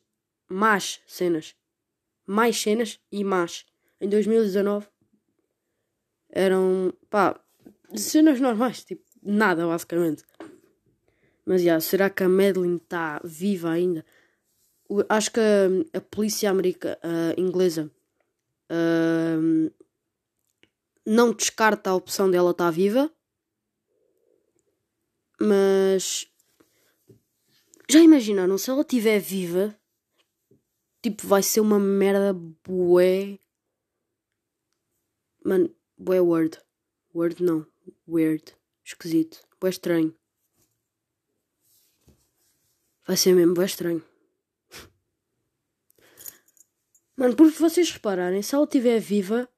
más 0.46 1.00
cenas. 1.06 1.56
Mais 2.26 2.60
cenas 2.60 3.00
e 3.10 3.24
más 3.24 3.64
em 3.98 4.06
2019 4.06 4.86
eram 6.28 6.92
pá, 7.08 7.40
cenas 7.94 8.38
normais, 8.38 8.84
tipo, 8.84 9.02
nada 9.22 9.66
basicamente. 9.66 10.24
Mas 11.46 11.62
já, 11.62 11.80
será 11.80 12.10
que 12.10 12.22
a 12.22 12.28
Madeline 12.28 12.76
está 12.76 13.18
viva 13.24 13.70
ainda? 13.70 14.04
Acho 15.08 15.32
que 15.32 15.40
a, 15.40 15.96
a 15.96 16.00
polícia 16.02 16.50
americana, 16.50 16.98
a 17.02 17.40
inglesa, 17.40 17.90
uh, 18.70 19.72
não 21.06 21.32
descarta 21.32 21.88
a 21.88 21.94
opção 21.94 22.30
dela 22.30 22.50
estar 22.50 22.70
viva, 22.70 23.10
mas 25.44 26.26
já 27.88 28.00
imaginaram 28.00 28.56
se 28.56 28.70
ela 28.70 28.80
estiver 28.80 29.18
viva, 29.20 29.78
tipo, 31.02 31.26
vai 31.26 31.42
ser 31.42 31.60
uma 31.60 31.78
merda 31.78 32.32
bué 32.66 33.38
Mano, 35.44 35.74
bué 35.98 36.20
word. 36.20 36.58
Word 37.14 37.42
não. 37.42 37.66
Weird. 38.08 38.56
Esquisito. 38.82 39.46
Bué 39.60 39.68
estranho. 39.68 40.16
Vai 43.06 43.16
ser 43.18 43.34
mesmo 43.34 43.52
bué 43.52 43.66
estranho. 43.66 44.02
Mano, 47.14 47.36
porque 47.36 47.58
vocês 47.58 47.90
repararem, 47.90 48.40
se 48.40 48.54
ela 48.54 48.64
estiver 48.64 48.98
viva, 48.98 49.48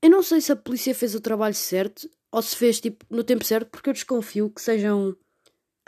Eu 0.00 0.10
não 0.10 0.22
sei 0.22 0.40
se 0.40 0.50
a 0.50 0.56
polícia 0.56 0.92
fez 0.94 1.14
o 1.14 1.20
trabalho 1.20 1.54
certo 1.54 2.10
ou 2.32 2.40
se 2.42 2.56
fez 2.56 2.80
tipo 2.80 3.04
no 3.10 3.22
tempo 3.22 3.44
certo, 3.44 3.68
porque 3.70 3.90
eu 3.90 3.94
desconfio 3.94 4.50
que 4.50 4.62
sejam. 4.62 5.14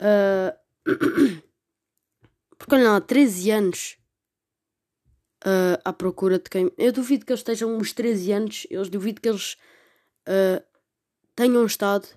Uh... 0.01 0.53
porque 2.57 2.75
olha 2.75 2.91
lá, 2.91 3.01
13 3.01 3.51
anos 3.51 3.97
uh, 5.43 5.81
à 5.83 5.91
procura 5.91 6.37
de 6.37 6.49
quem. 6.49 6.71
Eu 6.77 6.93
duvido 6.93 7.25
que 7.25 7.31
eles 7.31 7.39
estejam 7.39 7.75
uns 7.75 7.91
13 7.91 8.31
anos, 8.31 8.67
eu 8.69 8.87
duvido 8.87 9.19
que 9.19 9.27
eles 9.27 9.57
uh, 10.29 10.63
tenham 11.35 11.65
estado 11.65 12.07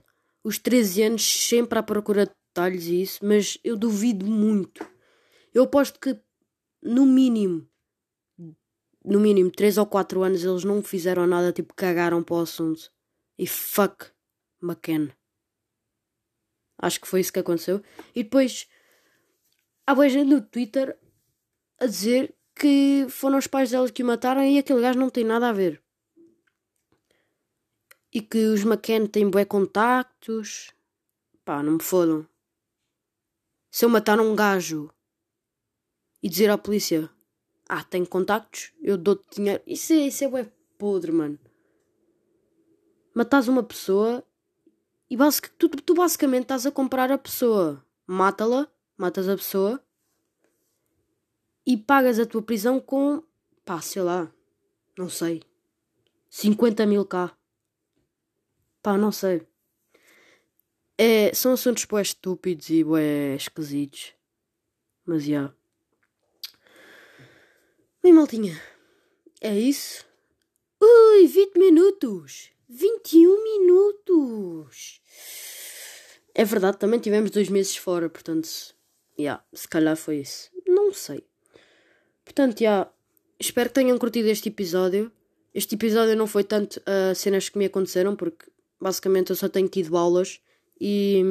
os 0.45 0.59
13 0.59 1.03
anos 1.05 1.49
sempre 1.49 1.79
à 1.79 1.83
procura 1.83 2.27
de 2.27 2.33
detalhes 2.49 2.87
e 2.87 3.03
isso, 3.03 3.25
mas 3.25 3.59
eu 3.65 3.77
duvido 3.77 4.27
muito. 4.27 4.87
Eu 5.55 5.65
aposto 5.65 5.99
que 5.99 6.21
no 6.83 7.07
mínimo 7.07 7.67
no 9.05 9.21
mínimo 9.21 9.51
3 9.51 9.79
ou 9.79 9.87
4 9.87 10.23
anos 10.23 10.45
eles 10.45 10.65
não 10.65 10.83
fizeram 10.83 11.27
nada, 11.27 11.51
tipo, 11.51 11.73
cagaram 11.75 12.23
para 12.23 12.37
o 12.37 12.41
assunto. 12.41 12.91
E 13.39 13.47
fuck 13.47 14.11
McCann. 14.63 15.13
Acho 16.79 17.01
que 17.01 17.09
foi 17.09 17.21
isso 17.21 17.33
que 17.33 17.41
aconteceu. 17.41 17.83
E 18.15 18.23
depois 18.23 18.69
há 19.87 19.95
boa 19.95 20.09
gente 20.09 20.29
no 20.29 20.41
Twitter 20.41 20.97
a 21.81 21.87
dizer 21.87 22.35
que 22.55 23.07
foram 23.09 23.39
os 23.39 23.47
pais 23.47 23.71
delas 23.71 23.91
que 23.91 24.03
o 24.03 24.07
mataram 24.07 24.45
e 24.45 24.59
aquele 24.59 24.81
gajo 24.81 24.99
não 24.99 25.11
tem 25.11 25.25
nada 25.25 25.49
a 25.49 25.53
ver. 25.53 25.83
E 28.13 28.21
que 28.21 28.39
os 28.47 28.63
McCann 28.63 29.07
têm 29.07 29.29
bué 29.29 29.45
contactos. 29.45 30.73
Pá, 31.45 31.63
não 31.63 31.75
me 31.75 31.83
fodam. 31.83 32.27
Se 33.71 33.85
eu 33.85 33.89
matar 33.89 34.19
um 34.21 34.35
gajo 34.35 34.91
e 36.23 36.29
dizer 36.29 36.51
à 36.51 36.59
polícia 36.59 37.11
ah, 37.69 37.85
tenho 37.85 38.07
contactos, 38.07 38.73
eu 38.81 38.97
dou-te 38.97 39.37
dinheiro. 39.37 39.63
Isso 39.67 39.93
é, 39.93 40.07
isso 40.07 40.25
é 40.25 40.29
bué 40.29 40.51
podre, 40.79 41.13
mano. 41.13 41.39
Matas 43.15 43.47
uma 43.47 43.63
pessoa 43.63 44.25
e 45.11 45.17
basic, 45.17 45.51
tu, 45.59 45.69
tu 45.69 45.95
basicamente 45.95 46.43
estás 46.43 46.67
a 46.67 46.71
comprar 46.71 47.11
a 47.11 47.19
pessoa. 47.19 47.85
Mata-la, 48.07 48.69
matas 48.97 49.29
a 49.29 49.37
pessoa 49.37 49.83
e 51.67 51.77
pagas 51.77 52.19
a 52.19 52.25
tua 52.25 52.41
prisão 52.41 52.81
com, 52.81 53.23
pá, 53.63 53.79
sei 53.83 54.01
lá, 54.01 54.33
não 54.97 55.11
sei, 55.11 55.43
50 56.31 56.87
mil 56.87 57.05
cá. 57.05 57.37
Pá, 58.83 58.97
não 58.97 59.13
sei. 59.13 59.47
É, 60.97 61.35
são 61.35 61.53
assuntos 61.53 61.85
bué 61.85 62.01
estúpidos 62.01 62.71
e 62.71 62.83
bué 62.83 63.37
esquisitos. 63.37 64.15
Mas 65.05 65.25
já. 65.25 65.29
Yeah. 65.29 65.55
Bem, 68.03 68.15
maltinha, 68.15 68.59
é 69.39 69.55
isso. 69.55 70.08
Ui, 70.81 71.27
20 71.27 71.59
minutos! 71.59 72.51
21 72.69 73.43
minutos! 73.43 75.01
É 76.33 76.45
verdade, 76.45 76.79
também 76.79 77.01
tivemos 77.01 77.33
dois 77.33 77.49
meses 77.49 77.77
fora, 77.77 78.09
portanto, 78.09 78.49
yeah, 79.19 79.43
se 79.53 79.67
calhar 79.67 79.97
foi 79.97 80.19
isso. 80.19 80.51
Não 80.65 80.93
sei. 80.93 81.27
Portanto, 82.25 82.61
yeah, 82.61 82.89
espero 83.41 83.71
que 83.71 83.75
tenham 83.75 83.99
curtido 83.99 84.29
este 84.29 84.51
episódio. 84.51 85.11
Este 85.53 85.75
episódio 85.75 86.15
não 86.15 86.29
foi 86.29 86.45
tanto 86.45 86.77
uh, 86.81 87.13
cenas 87.13 87.49
que 87.49 87.59
me 87.59 87.65
aconteceram, 87.65 88.15
porque 88.15 88.47
basicamente 88.81 89.31
eu 89.31 89.37
só 89.37 89.49
tenho 89.49 89.69
tido 89.69 89.97
aulas 89.97 90.41
e. 90.81 91.25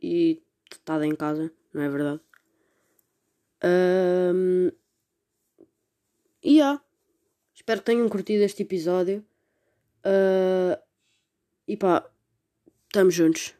e. 0.00 0.40
estado 0.72 1.04
em 1.04 1.14
casa, 1.14 1.52
não 1.74 1.82
é 1.82 1.88
verdade? 1.90 2.20
Um, 3.62 4.70
e 6.42 6.54
yeah. 6.58 6.80
Espero 7.64 7.80
que 7.80 7.86
tenham 7.86 8.10
curtido 8.10 8.44
este 8.44 8.62
episódio. 8.62 9.24
Uh, 10.04 10.76
e 11.66 11.78
pá, 11.78 12.06
estamos 12.88 13.16
juntos. 13.16 13.54